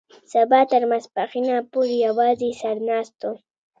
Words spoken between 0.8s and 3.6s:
ماسپښينه پورې يوازې سر ناست وم.